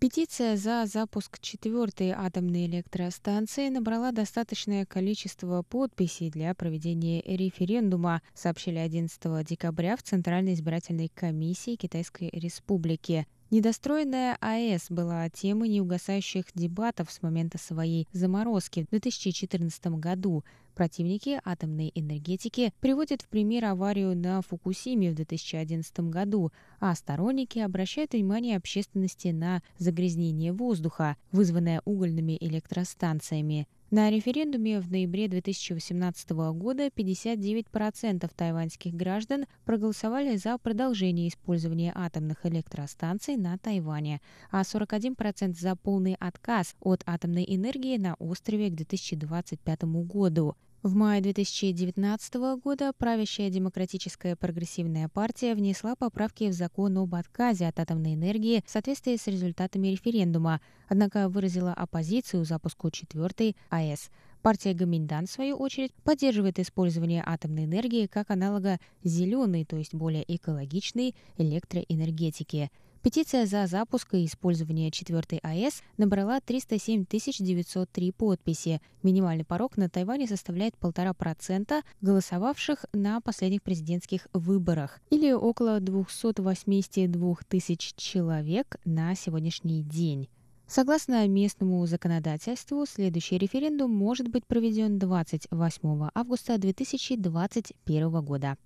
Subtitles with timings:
[0.00, 9.46] Петиция за запуск четвертой атомной электростанции набрала достаточное количество подписей для проведения референдума, сообщили 11
[9.46, 13.26] декабря в Центральной избирательной комиссии Китайской Республики.
[13.50, 20.44] Недостроенная АЭС была темой неугасающих дебатов с момента своей заморозки в 2014 году.
[20.74, 28.12] Противники атомной энергетики приводят в пример аварию на Фукусиме в 2011 году, а сторонники обращают
[28.12, 33.66] внимание общественности на загрязнение воздуха, вызванное угольными электростанциями.
[33.90, 43.36] На референдуме в ноябре 2018 года 59% тайваньских граждан проголосовали за продолжение использования атомных электростанций
[43.36, 44.20] на Тайване,
[44.52, 50.54] а 41% за полный отказ от атомной энергии на острове к 2025 году.
[50.82, 57.78] В мае 2019 года правящая демократическая прогрессивная партия внесла поправки в закон об отказе от
[57.78, 64.08] атомной энергии в соответствии с результатами референдума, однако выразила оппозицию запуску четвертой АЭС.
[64.40, 70.24] Партия Гаминдан, в свою очередь, поддерживает использование атомной энергии как аналога зеленой, то есть более
[70.34, 72.70] экологичной электроэнергетики–
[73.02, 78.82] Петиция за запуск и использование четвертой АЭС набрала 307 903 подписи.
[79.02, 87.94] Минимальный порог на Тайване составляет 1,5% голосовавших на последних президентских выборах, или около 282 тысяч
[87.96, 90.28] человек на сегодняшний день.
[90.66, 98.58] Согласно местному законодательству, следующий референдум может быть проведен 28 августа 2021 года.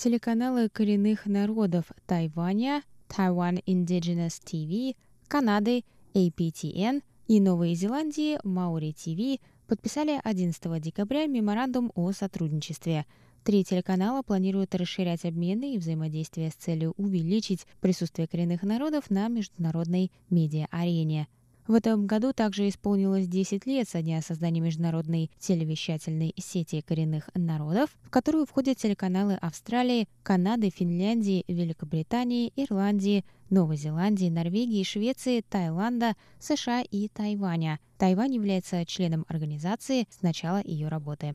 [0.00, 4.94] Телеканалы коренных народов Тайваня, Taiwan Indigenous TV,
[5.26, 5.82] Канады,
[6.14, 13.06] APTN и Новой Зеландии Maori TV подписали 11 декабря меморандум о сотрудничестве.
[13.42, 20.12] Три телеканала планируют расширять обмены и взаимодействие с целью увеличить присутствие коренных народов на международной
[20.30, 21.26] медиа-арене–
[21.68, 27.90] в этом году также исполнилось 10 лет со дня создания международной телевещательной сети коренных народов,
[28.02, 36.82] в которую входят телеканалы Австралии, Канады, Финляндии, Великобритании, Ирландии, Новой Зеландии, Норвегии, Швеции, Таиланда, США
[36.82, 37.78] и Тайваня.
[37.98, 41.34] Тайвань является членом организации с начала ее работы.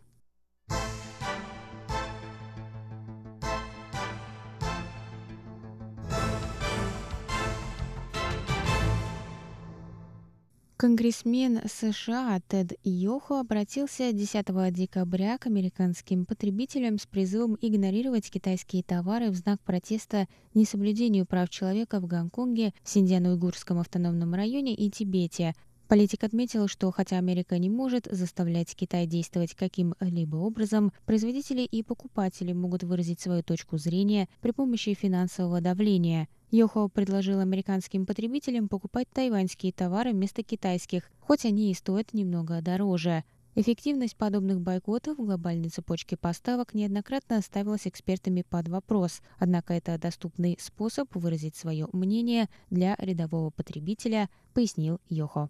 [10.84, 19.32] Конгрессмен США Тед Йохо обратился 10 декабря к американским потребителям с призывом игнорировать китайские товары
[19.32, 25.56] в знак протеста несоблюдению прав человека в Гонконге, Синьцзян-Уйгурском автономном районе и Тибете,
[25.88, 32.52] Политик отметил, что хотя Америка не может заставлять Китай действовать каким-либо образом, производители и покупатели
[32.52, 36.28] могут выразить свою точку зрения при помощи финансового давления.
[36.53, 43.24] Йохо предложил американским потребителям покупать тайваньские товары вместо китайских, хоть они и стоят немного дороже.
[43.56, 50.56] Эффективность подобных бойкотов в глобальной цепочке поставок неоднократно ставилась экспертами под вопрос, однако это доступный
[50.62, 55.50] способ выразить свое мнение для рядового потребителя, пояснил Йохо.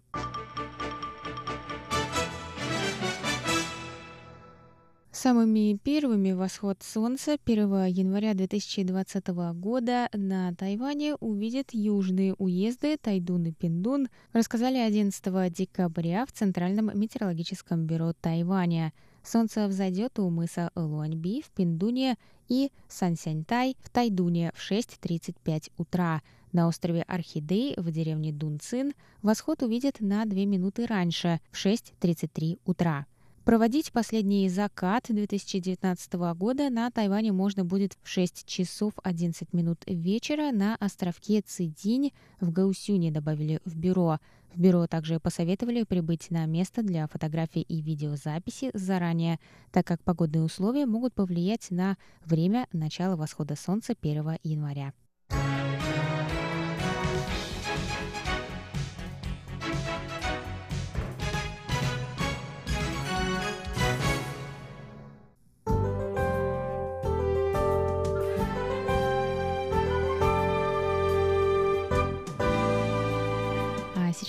[5.24, 13.52] Самыми первыми восход Солнца 1 января 2020 года на Тайване увидят южные уезды Тайдун и
[13.52, 18.92] Пиндун, рассказали 11 декабря в Центральном метеорологическом бюро Тайваня.
[19.22, 22.18] Солнце взойдет у мыса Луаньби в Пиндуне
[22.50, 26.20] и Сансяньтай в Тайдуне в 6.35 утра.
[26.52, 28.92] На острове Орхидей в деревне Дунцин
[29.22, 33.06] восход увидят на 2 минуты раньше, в 6.33 утра.
[33.44, 40.50] Проводить последний закат 2019 года на Тайване можно будет в 6 часов 11 минут вечера
[40.50, 44.18] на островке Цидинь в Гаусюне, добавили в бюро.
[44.54, 49.38] В бюро также посоветовали прибыть на место для фотографий и видеозаписи заранее,
[49.72, 54.94] так как погодные условия могут повлиять на время начала восхода солнца 1 января.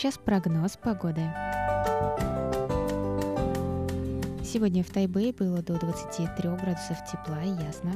[0.06, 1.24] Сейчас прогноз погоды.
[4.44, 7.94] Сегодня в Тайбэе было до 23 градусов тепла и ясно.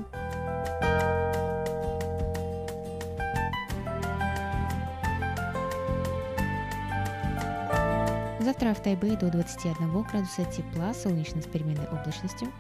[8.39, 12.51] Завтра в Тайбэе до 21 градуса тепла, солнечно с переменной облачностью.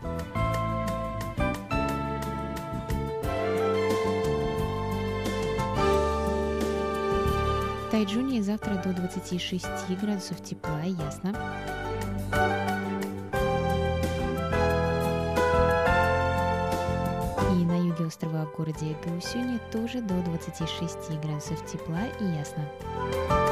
[7.91, 9.65] Тайджуне завтра до 26
[9.99, 11.33] градусов тепла и ясно.
[17.51, 23.48] И на юге острова в городе Гаусюне тоже до 26 градусов тепла и ясно.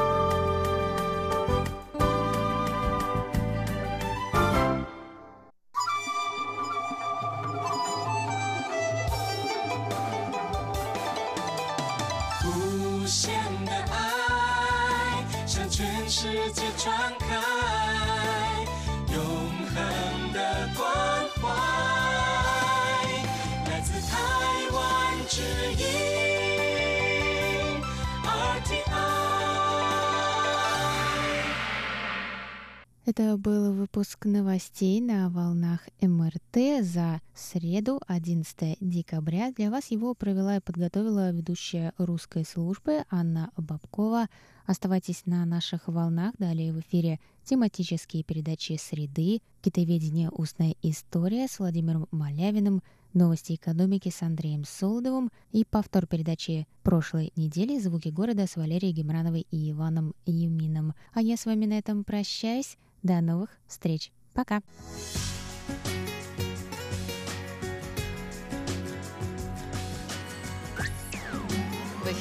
[33.06, 39.52] Это был выпуск новостей на волнах МРТ за среду, 11 декабря.
[39.52, 44.26] Для вас его провела и подготовила ведущая русской службы Анна Бабкова.
[44.68, 46.34] Оставайтесь на наших волнах.
[46.38, 50.28] Далее в эфире тематические передачи «Среды», «Китоведение.
[50.28, 52.82] Устная история» с Владимиром Малявиным,
[53.14, 59.46] новости экономики с Андреем Солодовым и повтор передачи прошлой недели «Звуки города» с Валерией Гемрановой
[59.50, 60.92] и Иваном Юмином.
[61.14, 62.76] А я с вами на этом прощаюсь.
[63.02, 64.12] До новых встреч.
[64.34, 64.60] Пока.
[64.60, 65.27] В